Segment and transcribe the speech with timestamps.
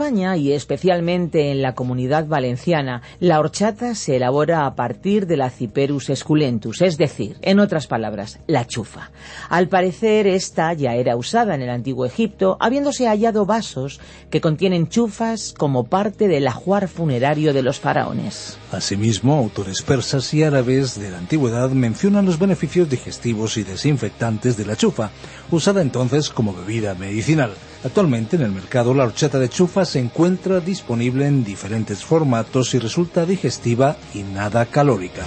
[0.00, 5.50] España y especialmente en la comunidad valenciana, la horchata se elabora a partir de la
[5.50, 9.10] Ciperus esculentus, es decir, en otras palabras, la chufa.
[9.50, 14.00] Al parecer, esta ya era usada en el antiguo Egipto, habiéndose hallado vasos
[14.30, 18.56] que contienen chufas como parte del ajuar funerario de los faraones.
[18.72, 24.64] Asimismo, autores persas y árabes de la antigüedad mencionan los beneficios digestivos y desinfectantes de
[24.64, 25.10] la chufa,
[25.50, 27.52] usada entonces como bebida medicinal.
[27.82, 32.78] Actualmente en el mercado la horchata de chufa se encuentra disponible en diferentes formatos y
[32.78, 35.26] resulta digestiva y nada calórica.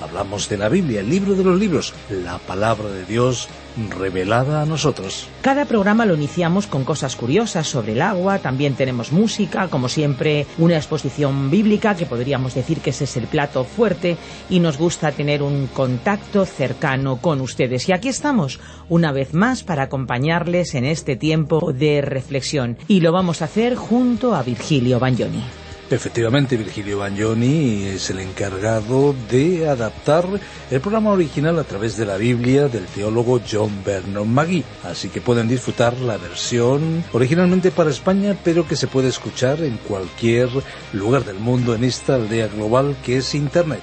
[0.00, 3.48] Hablamos de la Biblia, el libro de los libros, la palabra de Dios
[3.90, 5.28] revelada a nosotros.
[5.42, 10.46] Cada programa lo iniciamos con cosas curiosas sobre el agua, también tenemos música, como siempre
[10.58, 14.16] una exposición bíblica, que podríamos decir que ese es el plato fuerte,
[14.48, 17.88] y nos gusta tener un contacto cercano con ustedes.
[17.88, 23.12] Y aquí estamos, una vez más, para acompañarles en este tiempo de reflexión, y lo
[23.12, 25.59] vamos a hacer junto a Virgilio Bagnoni.
[25.92, 30.24] Efectivamente, Virgilio Bagnoni es el encargado de adaptar
[30.70, 34.62] el programa original a través de la Biblia del teólogo John Vernon Magee.
[34.84, 39.78] Así que pueden disfrutar la versión originalmente para España, pero que se puede escuchar en
[39.78, 40.48] cualquier
[40.92, 43.82] lugar del mundo en esta aldea global que es Internet.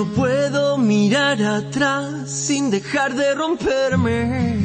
[0.00, 4.56] No puedo mirar atrás sin dejar de romperme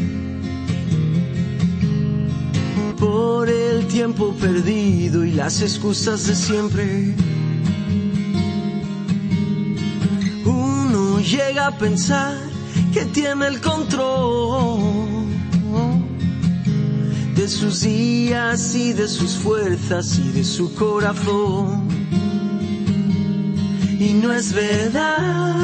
[2.98, 7.14] por el tiempo perdido y las excusas de siempre.
[10.46, 12.38] Uno llega a pensar
[12.94, 15.26] que tiene el control
[17.36, 21.85] de sus días y de sus fuerzas y de su corazón
[24.00, 25.56] y no es verdad,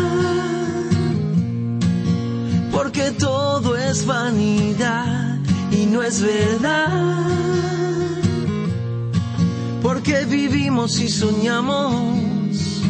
[2.71, 5.37] porque todo es vanidad
[5.71, 7.27] y no es verdad,
[9.81, 12.81] porque vivimos y soñamos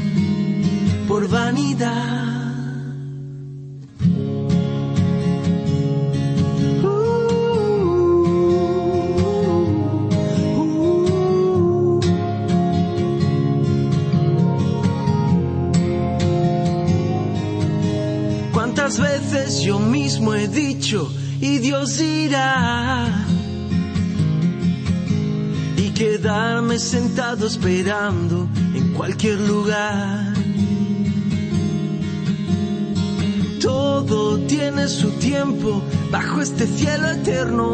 [1.08, 2.21] por vanidad.
[26.82, 30.34] Sentado esperando en cualquier lugar.
[33.62, 37.72] Todo tiene su tiempo bajo este cielo eterno,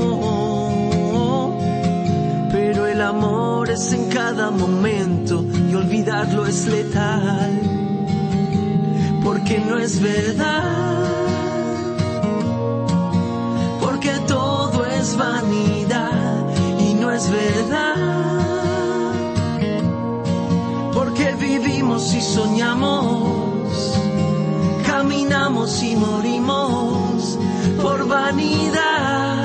[2.51, 7.61] pero el amor es en cada momento y olvidarlo es letal,
[9.23, 10.87] porque no es verdad
[15.17, 16.43] vanidad
[16.79, 18.66] y no es verdad.
[20.97, 23.69] Porque vivimos y soñamos,
[24.83, 27.37] caminamos y morimos
[27.79, 29.36] por vanidad.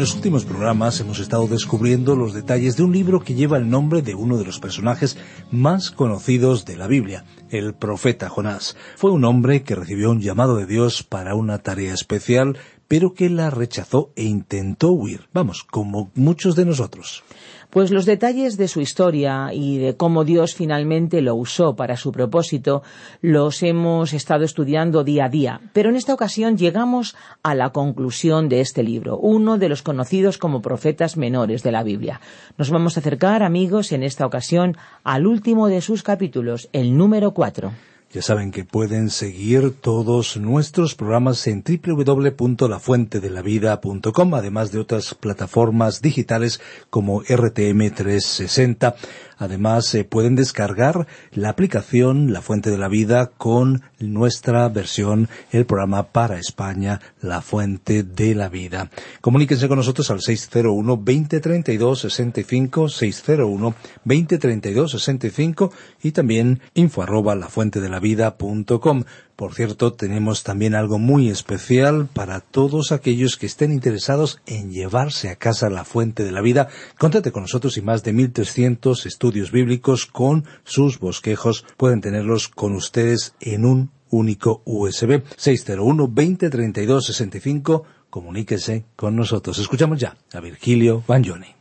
[0.00, 3.68] En los últimos programas hemos estado descubriendo los detalles de un libro que lleva el
[3.68, 5.18] nombre de uno de los personajes
[5.50, 8.78] más conocidos de la Biblia, el profeta Jonás.
[8.96, 12.56] Fue un hombre que recibió un llamado de Dios para una tarea especial,
[12.88, 15.28] pero que la rechazó e intentó huir.
[15.34, 17.22] Vamos, como muchos de nosotros.
[17.70, 22.10] Pues los detalles de su historia y de cómo Dios finalmente lo usó para su
[22.10, 22.82] propósito
[23.22, 25.60] los hemos estado estudiando día a día.
[25.72, 27.14] Pero en esta ocasión llegamos
[27.44, 31.84] a la conclusión de este libro, uno de los conocidos como profetas menores de la
[31.84, 32.20] Biblia.
[32.58, 37.34] Nos vamos a acercar, amigos, en esta ocasión al último de sus capítulos, el número
[37.34, 37.70] cuatro.
[38.12, 46.60] Ya saben que pueden seguir todos nuestros programas en www.lafuentedelavida.com, además de otras plataformas digitales
[46.90, 48.96] como RTM 360
[49.40, 55.66] Además, eh, pueden descargar la aplicación La Fuente de la Vida con nuestra versión, el
[55.66, 58.90] programa para España, La Fuente de la Vida.
[59.20, 63.74] Comuníquense con nosotros al 601 2032 65, 601
[64.04, 69.04] 2032 65 y también info arroba lafuentedelavida.com.
[69.40, 75.30] Por cierto, tenemos también algo muy especial para todos aquellos que estén interesados en llevarse
[75.30, 76.68] a casa la fuente de la vida.
[76.98, 82.74] Contate con nosotros y más de 1300 estudios bíblicos con sus bosquejos pueden tenerlos con
[82.74, 85.22] ustedes en un único USB.
[85.38, 87.84] 601 20 32 65.
[88.10, 89.58] Comuníquese con nosotros.
[89.58, 91.54] Escuchamos ya a Virgilio Bagnoni.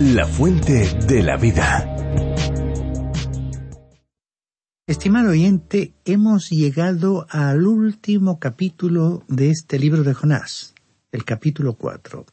[0.00, 1.91] La fuente de la vida.
[4.92, 10.74] Estimado oyente, hemos llegado al último capítulo de este libro de Jonás,
[11.12, 12.26] el capítulo 4.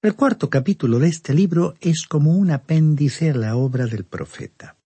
[0.00, 4.76] El cuarto capítulo de este libro es como un apéndice a la obra del profeta.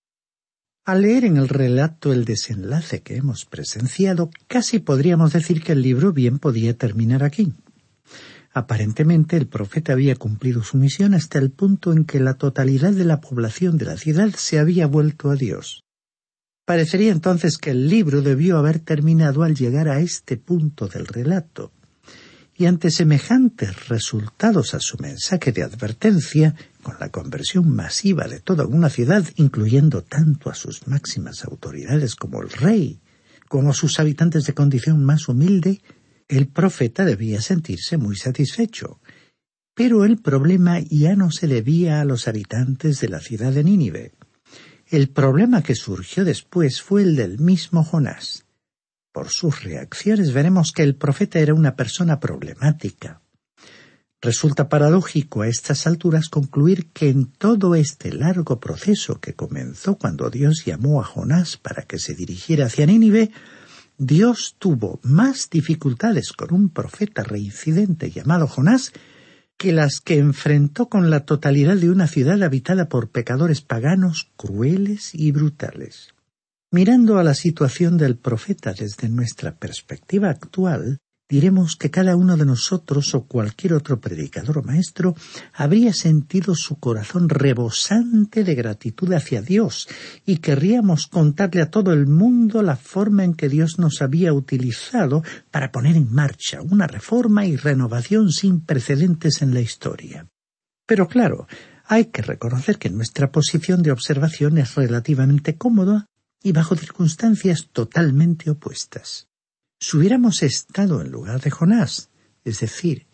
[0.86, 5.82] Al leer en el relato el desenlace que hemos presenciado, casi podríamos decir que el
[5.82, 7.52] libro bien podía terminar aquí.
[8.54, 13.04] Aparentemente el profeta había cumplido su misión hasta el punto en que la totalidad de
[13.04, 15.84] la población de la ciudad se había vuelto a Dios.
[16.64, 21.72] Parecería entonces que el libro debió haber terminado al llegar a este punto del relato.
[22.54, 28.66] Y ante semejantes resultados a su mensaje de advertencia, con la conversión masiva de toda
[28.66, 33.00] una ciudad, incluyendo tanto a sus máximas autoridades como el rey,
[33.48, 35.80] como a sus habitantes de condición más humilde,
[36.28, 39.00] el profeta debía sentirse muy satisfecho.
[39.74, 44.12] Pero el problema ya no se debía a los habitantes de la ciudad de Nínive.
[44.92, 48.44] El problema que surgió después fue el del mismo Jonás.
[49.10, 53.22] Por sus reacciones veremos que el profeta era una persona problemática.
[54.20, 60.28] Resulta paradójico a estas alturas concluir que en todo este largo proceso que comenzó cuando
[60.28, 63.30] Dios llamó a Jonás para que se dirigiera hacia Nínive,
[63.96, 68.92] Dios tuvo más dificultades con un profeta reincidente llamado Jonás
[69.62, 75.14] que las que enfrentó con la totalidad de una ciudad habitada por pecadores paganos crueles
[75.14, 76.16] y brutales.
[76.72, 80.98] Mirando a la situación del profeta desde nuestra perspectiva actual,
[81.32, 85.16] diremos que cada uno de nosotros o cualquier otro predicador o maestro
[85.54, 89.88] habría sentido su corazón rebosante de gratitud hacia Dios
[90.26, 95.22] y querríamos contarle a todo el mundo la forma en que Dios nos había utilizado
[95.50, 100.28] para poner en marcha una reforma y renovación sin precedentes en la historia.
[100.84, 101.46] Pero claro,
[101.86, 106.04] hay que reconocer que nuestra posición de observación es relativamente cómoda
[106.42, 109.31] y bajo circunstancias totalmente opuestas
[109.82, 112.08] si hubiéramos estado en lugar de Jonás,
[112.44, 113.08] es decir,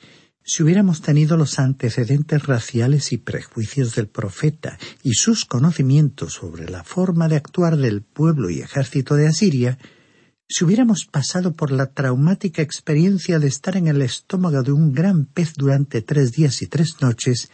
[0.44, 6.84] si hubiéramos tenido los antecedentes raciales y prejuicios del profeta y sus conocimientos sobre la
[6.84, 9.78] forma de actuar del pueblo y ejército de Asiria,
[10.46, 15.24] si hubiéramos pasado por la traumática experiencia de estar en el estómago de un gran
[15.24, 17.50] pez durante tres días y tres noches,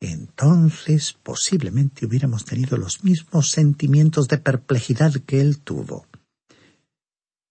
[0.00, 6.06] entonces posiblemente hubiéramos tenido los mismos sentimientos de perplejidad que él tuvo.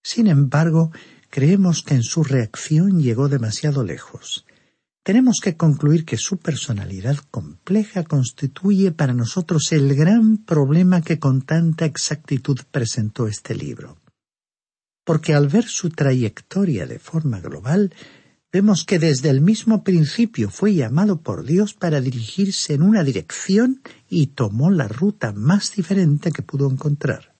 [0.06, 0.92] Sin embargo,
[1.30, 4.46] creemos que en su reacción llegó demasiado lejos.
[5.02, 11.42] Tenemos que concluir que su personalidad compleja constituye para nosotros el gran problema que con
[11.42, 13.98] tanta exactitud presentó este libro.
[15.04, 17.92] Porque al ver su trayectoria de forma global,
[18.52, 23.82] vemos que desde el mismo principio fue llamado por Dios para dirigirse en una dirección
[24.08, 27.35] y tomó la ruta más diferente que pudo encontrar.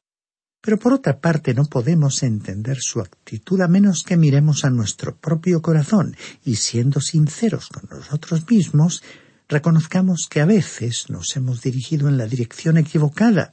[0.67, 5.17] Pero por otra parte no podemos entender su actitud a menos que miremos a nuestro
[5.17, 9.05] propio corazón y siendo sinceros con nosotros mismos,
[9.49, 13.53] reconozcamos que a veces nos hemos dirigido en la dirección equivocada,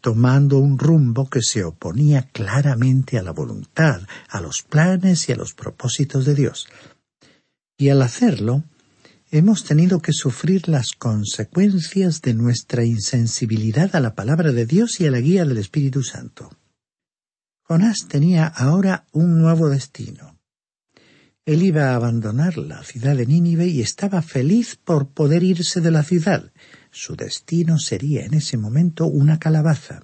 [0.00, 5.36] tomando un rumbo que se oponía claramente a la voluntad, a los planes y a
[5.36, 6.66] los propósitos de Dios.
[7.78, 8.64] Y al hacerlo,
[9.30, 15.06] hemos tenido que sufrir las consecuencias de nuestra insensibilidad a la palabra de Dios y
[15.06, 16.50] a la guía del Espíritu Santo.
[17.62, 20.36] Jonás tenía ahora un nuevo destino.
[21.46, 25.92] Él iba a abandonar la ciudad de Nínive y estaba feliz por poder irse de
[25.92, 26.52] la ciudad.
[26.90, 30.02] Su destino sería en ese momento una calabaza.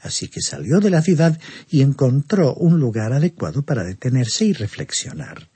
[0.00, 5.48] Así que salió de la ciudad y encontró un lugar adecuado para detenerse y reflexionar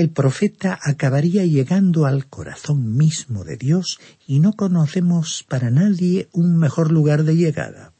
[0.00, 6.56] el profeta acabaría llegando al corazón mismo de Dios y no conocemos para nadie un
[6.56, 7.92] mejor lugar de llegada.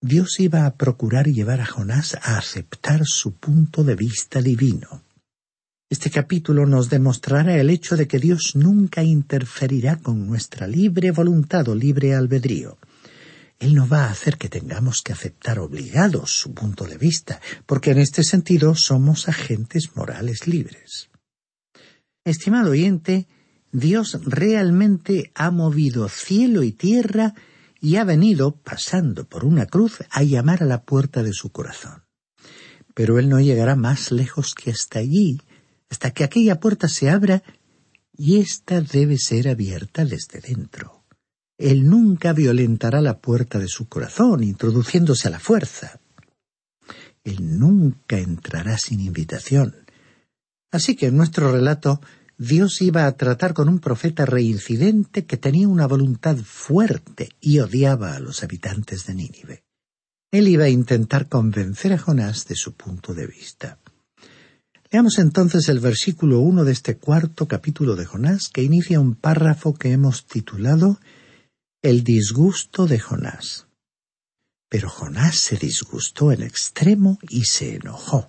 [0.00, 5.02] Dios iba a procurar llevar a Jonás a aceptar su punto de vista divino.
[5.90, 11.68] Este capítulo nos demostrará el hecho de que Dios nunca interferirá con nuestra libre voluntad
[11.68, 12.78] o libre albedrío.
[13.58, 17.92] Él no va a hacer que tengamos que aceptar obligados su punto de vista, porque
[17.92, 21.08] en este sentido somos agentes morales libres.
[22.24, 23.28] Estimado oyente,
[23.72, 27.34] Dios realmente ha movido cielo y tierra
[27.80, 32.04] y ha venido, pasando por una cruz, a llamar a la puerta de su corazón.
[32.94, 35.40] Pero Él no llegará más lejos que hasta allí,
[35.90, 37.42] hasta que aquella puerta se abra,
[38.16, 40.95] y ésta debe ser abierta desde dentro.
[41.58, 46.00] Él nunca violentará la puerta de su corazón, introduciéndose a la fuerza.
[47.24, 49.74] Él nunca entrará sin invitación.
[50.70, 52.00] Así que en nuestro relato,
[52.38, 58.14] Dios iba a tratar con un profeta reincidente que tenía una voluntad fuerte y odiaba
[58.14, 59.64] a los habitantes de Nínive.
[60.30, 63.78] Él iba a intentar convencer a Jonás de su punto de vista.
[64.92, 69.74] Leamos entonces el versículo uno de este cuarto capítulo de Jonás, que inicia un párrafo
[69.74, 71.00] que hemos titulado
[71.88, 73.68] el disgusto de Jonás.
[74.68, 78.28] Pero Jonás se disgustó en extremo y se enojó.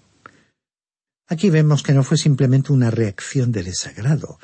[1.27, 4.37] Aquí vemos que no fue simplemente una reacción de desagrado.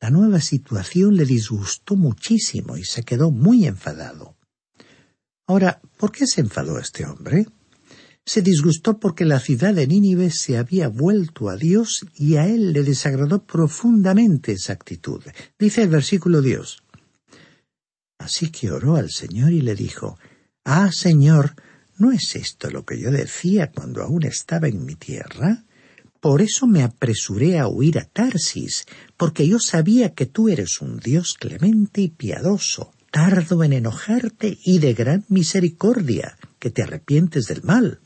[0.00, 4.36] La nueva situación le disgustó muchísimo y se quedó muy enfadado.
[5.48, 7.48] Ahora, ¿por qué se enfadó este hombre?
[8.24, 12.72] Se disgustó porque la ciudad de Nínive se había vuelto a Dios y a él
[12.72, 15.24] le desagradó profundamente esa actitud.
[15.58, 16.84] Dice el versículo Dios,
[18.20, 20.18] Así que oró al Señor y le dijo
[20.62, 21.54] Ah, Señor,
[21.96, 25.64] ¿no es esto lo que yo decía cuando aún estaba en mi tierra?
[26.20, 28.84] Por eso me apresuré a huir a Tarsis,
[29.16, 34.80] porque yo sabía que tú eres un Dios clemente y piadoso, tardo en enojarte y
[34.80, 38.00] de gran misericordia, que te arrepientes del mal.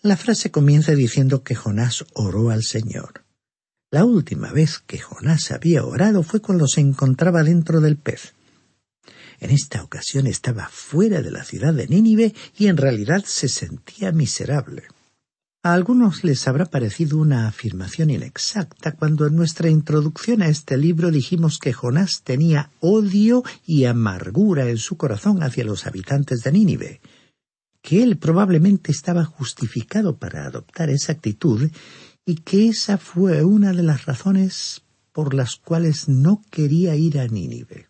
[0.00, 3.24] La frase comienza diciendo que Jonás oró al Señor.
[3.90, 8.32] La última vez que Jonás había orado fue cuando se encontraba dentro del pez.
[9.40, 14.12] En esta ocasión estaba fuera de la ciudad de Nínive y en realidad se sentía
[14.12, 14.84] miserable.
[15.62, 21.10] A algunos les habrá parecido una afirmación inexacta cuando en nuestra introducción a este libro
[21.10, 27.00] dijimos que Jonás tenía odio y amargura en su corazón hacia los habitantes de Nínive,
[27.82, 31.68] que él probablemente estaba justificado para adoptar esa actitud
[32.24, 37.26] y que esa fue una de las razones por las cuales no quería ir a
[37.26, 37.88] Nínive.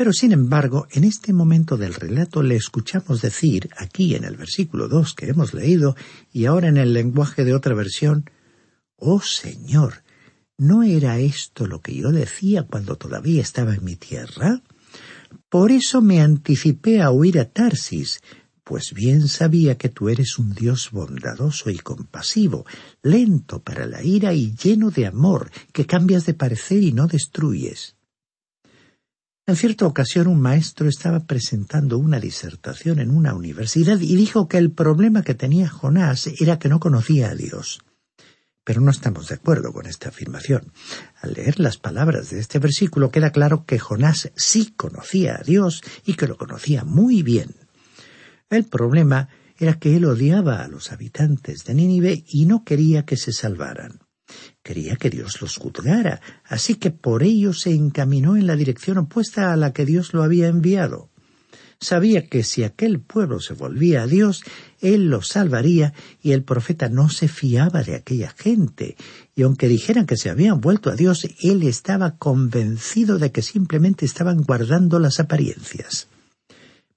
[0.00, 4.88] Pero sin embargo, en este momento del relato le escuchamos decir, aquí en el versículo
[4.88, 5.94] dos que hemos leído,
[6.32, 8.24] y ahora en el lenguaje de otra versión,
[8.96, 10.02] Oh Señor,
[10.56, 14.62] ¿no era esto lo que yo decía cuando todavía estaba en mi tierra?
[15.50, 18.22] Por eso me anticipé a huir a Tarsis,
[18.64, 22.64] pues bien sabía que tú eres un Dios bondadoso y compasivo,
[23.02, 27.99] lento para la ira y lleno de amor, que cambias de parecer y no destruyes.
[29.50, 34.58] En cierta ocasión un maestro estaba presentando una disertación en una universidad y dijo que
[34.58, 37.80] el problema que tenía Jonás era que no conocía a Dios.
[38.62, 40.72] Pero no estamos de acuerdo con esta afirmación.
[41.20, 45.82] Al leer las palabras de este versículo queda claro que Jonás sí conocía a Dios
[46.06, 47.56] y que lo conocía muy bien.
[48.50, 53.16] El problema era que él odiaba a los habitantes de Nínive y no quería que
[53.16, 53.98] se salvaran.
[54.62, 59.52] Quería que Dios los juzgara, así que por ello se encaminó en la dirección opuesta
[59.52, 61.10] a la que Dios lo había enviado.
[61.82, 64.44] Sabía que si aquel pueblo se volvía a Dios,
[64.82, 68.96] Él los salvaría y el profeta no se fiaba de aquella gente,
[69.34, 74.04] y aunque dijeran que se habían vuelto a Dios, Él estaba convencido de que simplemente
[74.04, 76.08] estaban guardando las apariencias.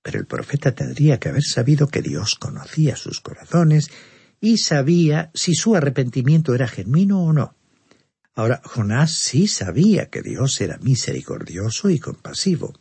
[0.02, 3.90] Pero el profeta tendría que haber sabido que Dios conocía sus corazones
[4.44, 7.56] y sabía si su arrepentimiento era genuino o no.
[8.36, 12.74] Ahora, Jonás sí sabía que Dios era misericordioso y compasivo.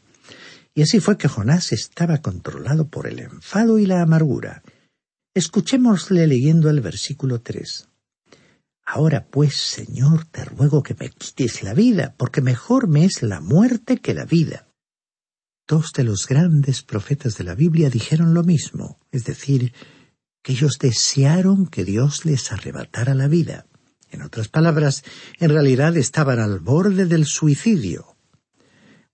[0.75, 4.65] Y así fue que Jonás estaba controlado por el enfado y la amargura.
[5.35, 7.89] Escuchémosle leyendo el versículo tres.
[8.85, 13.41] Ahora pues, Señor, te ruego que me quites la vida, porque mejor me es la
[13.41, 14.67] muerte que la vida.
[15.69, 19.73] Dos de los grandes profetas de la Biblia dijeron lo mismo, es decir,
[20.43, 23.67] que ellos desearon que Dios les arrebatara la vida.
[24.11, 25.05] En otras palabras,
[25.39, 28.17] en realidad estaban al borde del suicidio.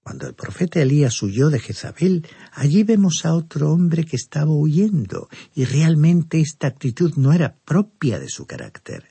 [0.03, 5.29] Cuando el profeta Elías huyó de Jezabel, allí vemos a otro hombre que estaba huyendo,
[5.55, 9.09] y realmente esta actitud no era propia de su carácter.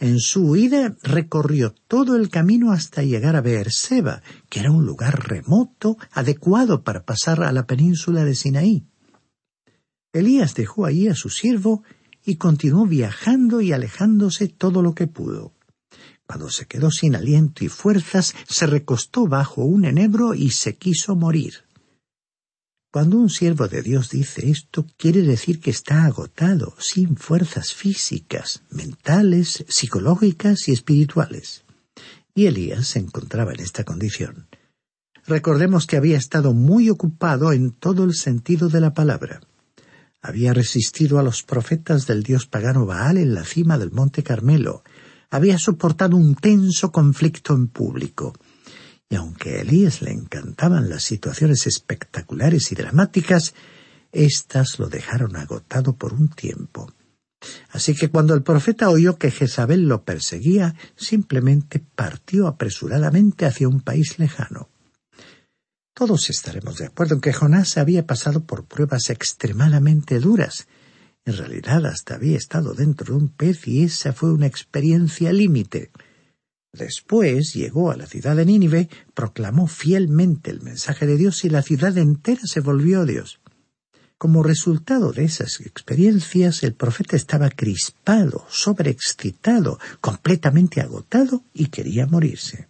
[0.00, 5.28] En su huida recorrió todo el camino hasta llegar a Beerseba, que era un lugar
[5.28, 8.86] remoto, adecuado para pasar a la península de Sinaí.
[10.12, 11.82] Elías dejó allí a su siervo
[12.24, 15.52] y continuó viajando y alejándose todo lo que pudo.
[16.26, 21.16] Cuando se quedó sin aliento y fuerzas, se recostó bajo un enebro y se quiso
[21.16, 21.64] morir.
[22.90, 28.62] Cuando un siervo de Dios dice esto, quiere decir que está agotado, sin fuerzas físicas,
[28.70, 31.64] mentales, psicológicas y espirituales.
[32.34, 34.48] Y Elías se encontraba en esta condición.
[35.26, 39.40] Recordemos que había estado muy ocupado en todo el sentido de la palabra.
[40.20, 44.82] Había resistido a los profetas del dios pagano Baal en la cima del monte Carmelo,
[45.30, 48.34] había soportado un tenso conflicto en público.
[49.08, 53.54] Y aunque a Elías le encantaban las situaciones espectaculares y dramáticas,
[54.12, 56.92] éstas lo dejaron agotado por un tiempo.
[57.70, 63.80] Así que cuando el profeta oyó que Jezabel lo perseguía, simplemente partió apresuradamente hacia un
[63.80, 64.68] país lejano.
[65.98, 70.68] Todos estaremos de acuerdo en que Jonás había pasado por pruebas extremadamente duras,
[71.24, 75.90] en realidad hasta había estado dentro de un pez y esa fue una experiencia límite.
[76.72, 81.62] Después llegó a la ciudad de Nínive, proclamó fielmente el mensaje de Dios y la
[81.62, 83.40] ciudad entera se volvió a Dios.
[84.18, 92.68] Como resultado de esas experiencias, el profeta estaba crispado, sobreexcitado, completamente agotado y quería morirse.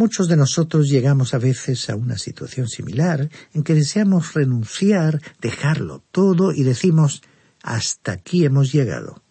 [0.00, 6.04] Muchos de nosotros llegamos a veces a una situación similar en que deseamos renunciar, dejarlo
[6.12, 7.20] todo y decimos
[7.64, 9.24] hasta aquí hemos llegado.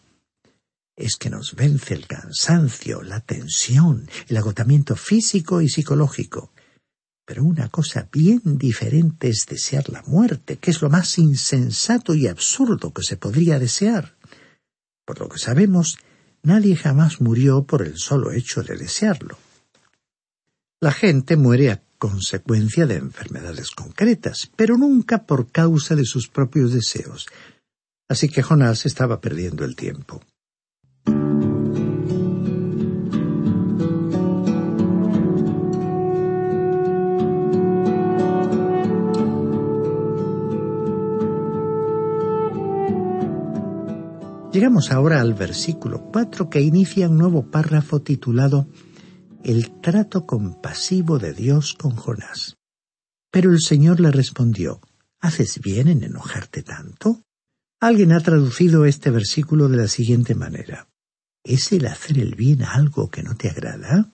[0.94, 6.52] Es que nos vence el cansancio, la tensión, el agotamiento físico y psicológico.
[7.24, 12.26] Pero una cosa bien diferente es desear la muerte, que es lo más insensato y
[12.26, 14.18] absurdo que se podría desear.
[15.06, 15.96] Por lo que sabemos,
[16.42, 19.38] nadie jamás murió por el solo hecho de desearlo.
[20.80, 26.72] La gente muere a consecuencia de enfermedades concretas, pero nunca por causa de sus propios
[26.72, 27.26] deseos.
[28.08, 30.22] Así que Jonás estaba perdiendo el tiempo.
[44.52, 48.68] Llegamos ahora al versículo 4 que inicia un nuevo párrafo titulado
[49.44, 52.56] El trato compasivo de Dios con Jonás.
[53.30, 54.80] Pero el Señor le respondió,
[55.20, 57.22] ¿Haces bien en enojarte tanto?
[57.80, 60.88] Alguien ha traducido este versículo de la siguiente manera.
[61.44, 64.12] ¿Es el hacer el bien algo que no te agrada?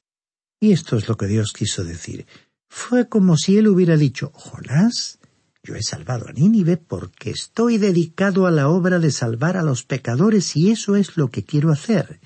[0.61, 2.27] Y esto es lo que Dios quiso decir.
[2.69, 5.19] Fue como si él hubiera dicho, Jonás,
[5.63, 9.85] yo he salvado a Nínive porque estoy dedicado a la obra de salvar a los
[9.85, 12.21] pecadores y eso es lo que quiero hacer.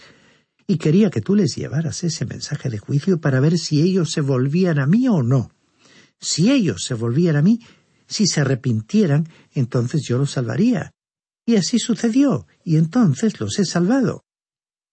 [0.71, 4.21] Y quería que tú les llevaras ese mensaje de juicio para ver si ellos se
[4.21, 5.51] volvían a mí o no.
[6.21, 7.61] Si ellos se volvían a mí,
[8.07, 10.93] si se arrepintieran, entonces yo los salvaría.
[11.47, 14.25] Y así sucedió, y entonces los he salvado.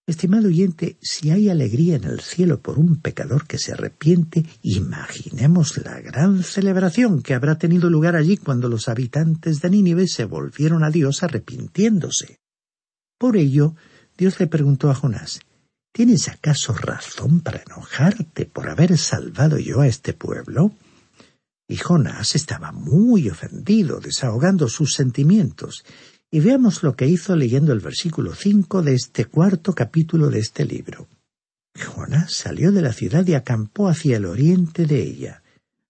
[0.07, 5.77] Estimado oyente, si hay alegría en el cielo por un pecador que se arrepiente, imaginemos
[5.83, 10.85] la gran celebración que habrá tenido lugar allí cuando los habitantes de Nínive se volvieron
[10.85, 12.37] a Dios arrepintiéndose.
[13.17, 13.75] Por ello,
[14.15, 15.41] Dios le preguntó a Jonás,
[15.95, 20.73] ¿Tienes acaso razón para enojarte por haber salvado yo a este pueblo?
[21.69, 25.85] Y Jonás estaba muy ofendido, desahogando sus sentimientos,
[26.29, 30.65] y veamos lo que hizo leyendo el versículo cinco de este cuarto capítulo de este
[30.65, 31.07] libro.
[31.81, 35.43] Jonás salió de la ciudad y acampó hacia el oriente de ella.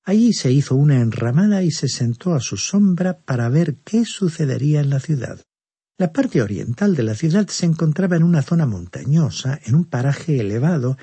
[0.04, 4.82] Allí se hizo una enramada y se sentó a su sombra para ver qué sucedería
[4.82, 5.42] en la ciudad.
[5.98, 10.40] La parte oriental de la ciudad se encontraba en una zona montañosa, en un paraje
[10.40, 10.98] elevado,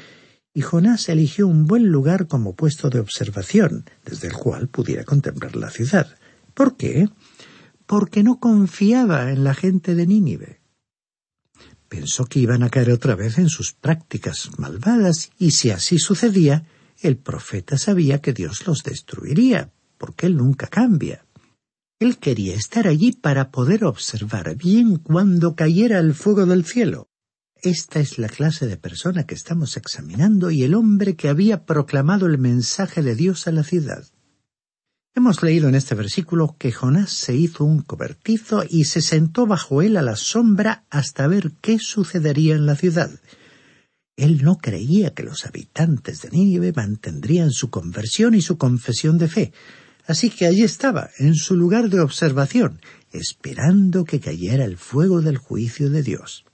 [0.55, 5.57] y Jonás eligió un buen lugar como puesto de observación, desde el cual pudiera contemplar
[5.57, 6.09] la ciudad.
[6.55, 7.09] ¿Por qué?
[7.93, 10.63] porque no confiaba en la gente de Nínive.
[11.91, 16.65] Pensó que iban a caer otra vez en sus prácticas malvadas, y si así sucedía,
[17.03, 21.27] el profeta sabía que Dios los destruiría, porque Él nunca cambia.
[22.03, 27.09] Él quería estar allí para poder observar bien cuando cayera el fuego del cielo.
[27.63, 32.27] esta es la clase de persona que estamos examinando y el hombre que había proclamado
[32.27, 34.05] el mensaje de Dios a la ciudad.
[35.15, 39.81] Hemos leído en este versículo que Jonás se hizo un cobertizo y se sentó bajo
[39.81, 43.13] él a la sombra hasta ver qué sucedería en la ciudad.
[44.17, 49.29] Él no creía que los habitantes de Nínive mantendrían su conversión y su confesión de
[49.29, 49.53] fe,
[50.07, 52.81] así que allí estaba, en su lugar de observación,
[53.13, 56.45] esperando que cayera el fuego del juicio de Dios.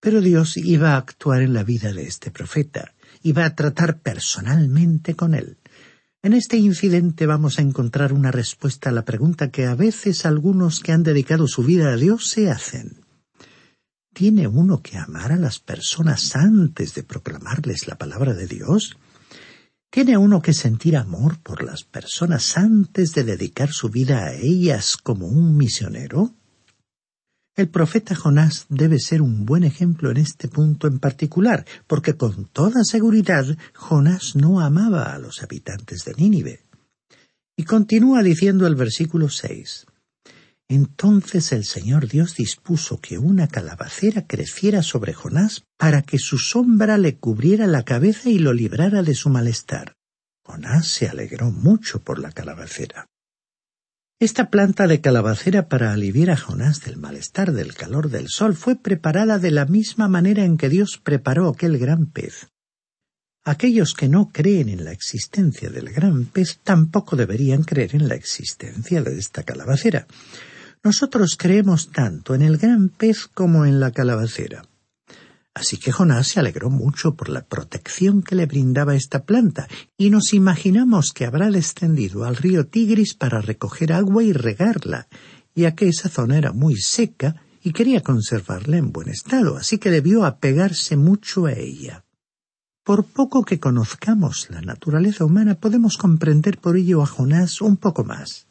[0.00, 5.14] Pero Dios iba a actuar en la vida de este profeta, iba a tratar personalmente
[5.16, 5.58] con él.
[6.22, 10.80] En este incidente vamos a encontrar una respuesta a la pregunta que a veces algunos
[10.80, 13.04] que han dedicado su vida a Dios se hacen.
[14.12, 18.98] ¿Tiene uno que amar a las personas antes de proclamarles la palabra de Dios?
[19.90, 24.98] ¿Tiene uno que sentir amor por las personas antes de dedicar su vida a ellas
[24.98, 26.34] como un misionero?
[27.56, 32.44] El profeta Jonás debe ser un buen ejemplo en este punto en particular, porque con
[32.44, 36.66] toda seguridad Jonás no amaba a los habitantes de Nínive.
[37.56, 39.86] Y continúa diciendo el versículo seis.
[40.70, 46.98] Entonces el Señor Dios dispuso que una calabacera creciera sobre Jonás para que su sombra
[46.98, 49.94] le cubriera la cabeza y lo librara de su malestar.
[50.44, 53.06] Jonás se alegró mucho por la calabacera.
[54.20, 58.76] Esta planta de calabacera para aliviar a Jonás del malestar del calor del sol fue
[58.76, 62.48] preparada de la misma manera en que Dios preparó aquel gran pez.
[63.44, 68.16] Aquellos que no creen en la existencia del gran pez tampoco deberían creer en la
[68.16, 70.06] existencia de esta calabacera.
[70.84, 74.62] Nosotros creemos tanto en el gran pez como en la calabacera.
[75.54, 80.10] Así que Jonás se alegró mucho por la protección que le brindaba esta planta, y
[80.10, 85.08] nos imaginamos que habrá descendido al río Tigris para recoger agua y regarla,
[85.56, 89.90] ya que esa zona era muy seca y quería conservarla en buen estado, así que
[89.90, 92.04] debió apegarse mucho a ella.
[92.84, 98.04] Por poco que conozcamos la naturaleza humana, podemos comprender por ello a Jonás un poco
[98.04, 98.47] más.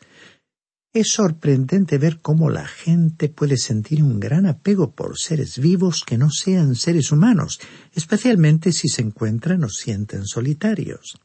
[0.98, 6.18] Es sorprendente ver cómo la gente puede sentir un gran apego por seres vivos que
[6.18, 7.60] no sean seres humanos,
[7.94, 11.20] especialmente si se encuentran o sienten solitarios.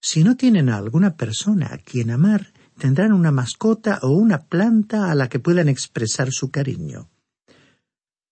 [0.00, 5.10] Si no tienen a alguna persona a quien amar, tendrán una mascota o una planta
[5.10, 7.10] a la que puedan expresar su cariño.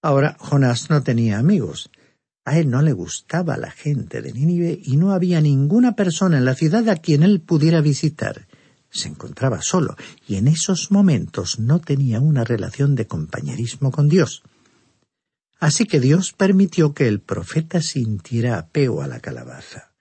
[0.00, 1.90] Ahora Jonás no tenía amigos.
[2.44, 6.44] A él no le gustaba la gente de Nínive y no había ninguna persona en
[6.44, 8.46] la ciudad a quien él pudiera visitar
[8.90, 9.96] se encontraba solo
[10.26, 14.42] y en esos momentos no tenía una relación de compañerismo con Dios.
[15.60, 19.92] Así que Dios permitió que el profeta sintiera apego a la calabaza.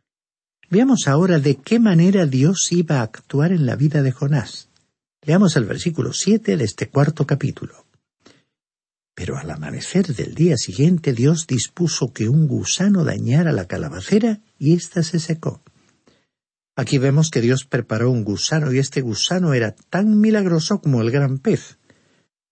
[0.70, 4.70] Veamos ahora de qué manera Dios iba a actuar en la vida de Jonás.
[5.24, 7.86] Leamos el versículo siete de este cuarto capítulo.
[9.16, 14.74] Pero al amanecer del día siguiente Dios dispuso que un gusano dañara la calabacera y
[14.74, 15.62] ésta se secó.
[16.80, 21.10] Aquí vemos que Dios preparó un gusano y este gusano era tan milagroso como el
[21.10, 21.80] gran pez.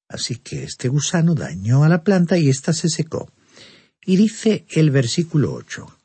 [0.09, 3.31] Así que este gusano dañó a la planta y ésta se secó.
[4.03, 5.95] Y dice el versículo ocho.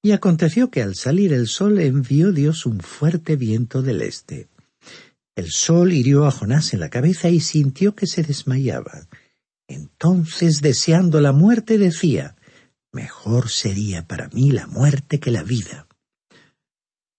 [0.00, 4.46] Y aconteció que al salir el sol envió Dios un fuerte viento del este.
[5.34, 9.08] El sol hirió a Jonás en la cabeza y sintió que se desmayaba.
[9.66, 12.36] Entonces, deseando la muerte, decía,
[12.92, 15.85] Mejor sería para mí la muerte que la vida.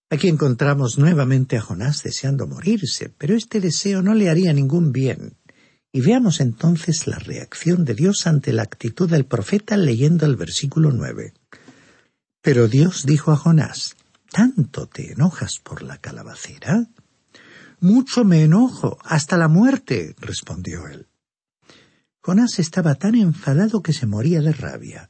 [0.09, 5.35] Aquí encontramos nuevamente a Jonás deseando morirse, pero este deseo no le haría ningún bien.
[5.91, 10.91] Y veamos entonces la reacción de Dios ante la actitud del profeta leyendo el versículo
[10.91, 11.33] nueve.
[12.41, 13.97] Pero Dios dijo a Jonás,
[14.31, 16.87] ¿Tanto te enojas por la calabacera?
[17.79, 21.07] Mucho me enojo, hasta la muerte, respondió él.
[22.21, 25.09] Jonás estaba tan enfadado que se moría de rabia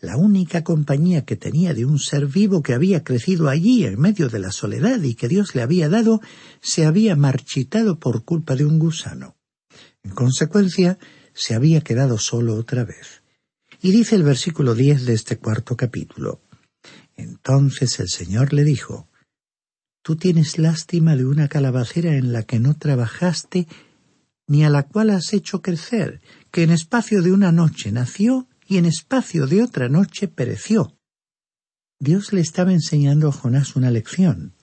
[0.00, 4.28] la única compañía que tenía de un ser vivo que había crecido allí en medio
[4.28, 6.20] de la soledad y que Dios le había dado,
[6.60, 9.36] se había marchitado por culpa de un gusano.
[10.02, 10.98] En consecuencia,
[11.34, 13.22] se había quedado solo otra vez.
[13.82, 16.40] Y dice el versículo diez de este cuarto capítulo.
[17.16, 19.08] Entonces el Señor le dijo,
[20.02, 23.66] Tú tienes lástima de una calabacera en la que no trabajaste,
[24.46, 26.20] ni a la cual has hecho crecer,
[26.52, 30.96] que en espacio de una noche nació y en espacio de otra noche pereció.
[31.98, 34.54] Dios le estaba enseñando a Jonás una lección.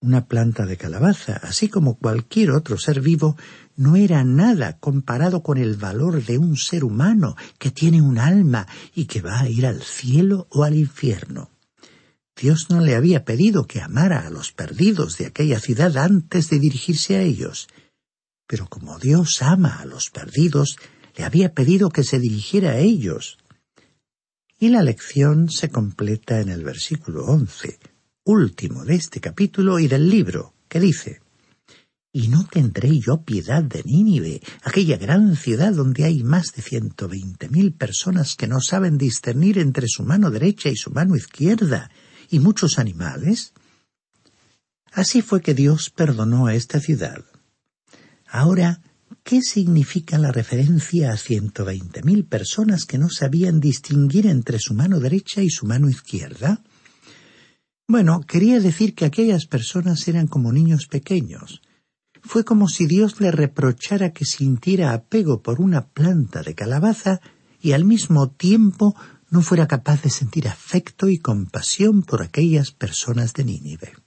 [0.00, 3.36] Una planta de calabaza, así como cualquier otro ser vivo,
[3.76, 8.66] no era nada comparado con el valor de un ser humano que tiene un alma
[8.94, 11.50] y que va a ir al cielo o al infierno.
[12.36, 16.58] Dios no le había pedido que amara a los perdidos de aquella ciudad antes de
[16.58, 17.68] dirigirse a ellos.
[18.46, 20.76] Pero como Dios ama a los perdidos,
[21.16, 23.38] le había pedido que se dirigiera a ellos.
[24.58, 27.78] Y la lección se completa en el versículo once,
[28.24, 31.20] último de este capítulo y del libro, que dice
[32.16, 37.08] ¿Y no tendré yo piedad de Nínive, aquella gran ciudad donde hay más de ciento
[37.08, 41.90] veinte mil personas que no saben discernir entre su mano derecha y su mano izquierda,
[42.30, 43.52] y muchos animales?
[44.92, 47.24] Así fue que Dios perdonó a esta ciudad.
[48.28, 48.80] Ahora,
[49.24, 54.74] ¿qué significa la referencia a ciento veinte mil personas que no sabían distinguir entre su
[54.74, 56.62] mano derecha y su mano izquierda?
[57.88, 61.62] Bueno, quería decir que aquellas personas eran como niños pequeños.
[62.22, 67.20] Fue como si Dios le reprochara que sintiera apego por una planta de calabaza
[67.60, 68.94] y al mismo tiempo
[69.30, 74.03] no fuera capaz de sentir afecto y compasión por aquellas personas de Nínive.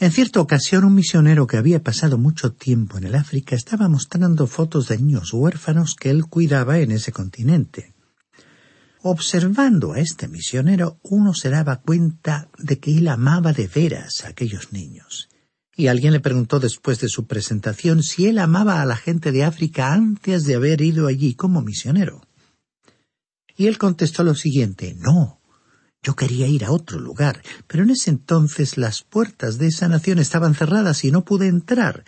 [0.00, 4.48] En cierta ocasión un misionero que había pasado mucho tiempo en el África estaba mostrando
[4.48, 7.94] fotos de niños huérfanos que él cuidaba en ese continente.
[9.02, 14.28] Observando a este misionero uno se daba cuenta de que él amaba de veras a
[14.28, 15.28] aquellos niños.
[15.76, 19.44] Y alguien le preguntó después de su presentación si él amaba a la gente de
[19.44, 22.22] África antes de haber ido allí como misionero.
[23.56, 25.40] Y él contestó lo siguiente No,
[26.04, 30.18] yo quería ir a otro lugar, pero en ese entonces las puertas de esa nación
[30.18, 32.04] estaban cerradas y no pude entrar.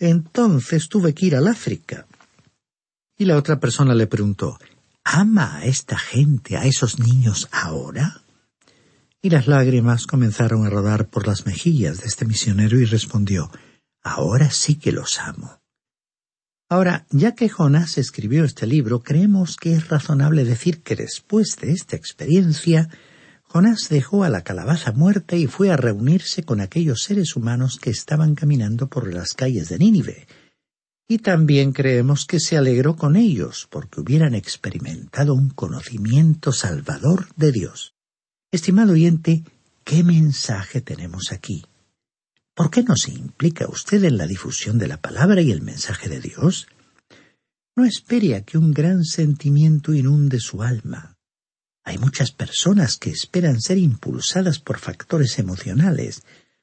[0.00, 2.06] Entonces tuve que ir al África.
[3.16, 4.58] Y la otra persona le preguntó
[5.04, 8.22] ¿Ama a esta gente, a esos niños ahora?
[9.20, 13.50] Y las lágrimas comenzaron a rodar por las mejillas de este misionero y respondió
[14.02, 15.60] Ahora sí que los amo.
[16.70, 21.72] Ahora, ya que Jonás escribió este libro, creemos que es razonable decir que después de
[21.72, 22.88] esta experiencia,
[23.54, 27.88] Jonás dejó a la calabaza muerta y fue a reunirse con aquellos seres humanos que
[27.90, 30.26] estaban caminando por las calles de Nínive.
[31.06, 37.52] Y también creemos que se alegró con ellos porque hubieran experimentado un conocimiento salvador de
[37.52, 37.94] Dios.
[38.50, 39.44] Estimado oyente,
[39.84, 41.64] ¿qué mensaje tenemos aquí?
[42.56, 46.08] ¿Por qué no se implica usted en la difusión de la palabra y el mensaje
[46.08, 46.66] de Dios?
[47.76, 51.13] No espere a que un gran sentimiento inunde su alma.
[51.84, 56.22] Hay muchas personas que esperan ser impulsadas por factores emocionales,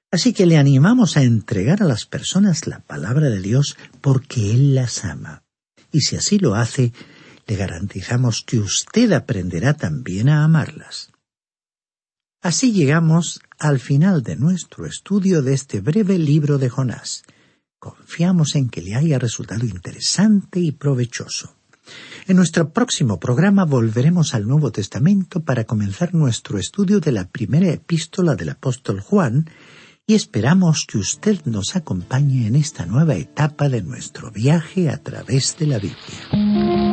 [0.10, 4.74] así que le animamos a entregar a las personas la palabra de Dios porque Él
[4.74, 5.44] las ama.
[5.92, 6.92] Y si así lo hace,
[7.46, 11.12] le garantizamos que usted aprenderá también a amarlas.
[12.42, 17.24] Así llegamos al final de nuestro estudio de este breve libro de Jonás.
[17.78, 21.61] Confiamos en que le haya resultado interesante y provechoso.
[22.28, 27.70] En nuestro próximo programa volveremos al Nuevo Testamento para comenzar nuestro estudio de la primera
[27.70, 29.50] epístola del apóstol Juan
[30.08, 35.58] y esperamos que usted nos acompañe en esta nueva etapa de nuestro viaje a través
[35.58, 36.91] de la Biblia.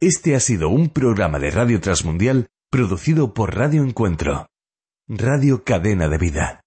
[0.00, 4.48] Este ha sido un programa de Radio Transmundial producido por Radio Encuentro,
[5.06, 6.61] Radio Cadena de Vida.